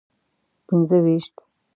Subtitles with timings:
[0.67, 1.35] پنځه ویشت.